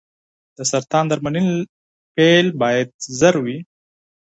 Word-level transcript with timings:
د 0.57 0.59
سرطان 0.71 1.05
درملنې 1.07 1.53
پیل 2.15 2.47
باید 2.61 2.87
ژر 3.19 3.35
وي. 3.43 3.57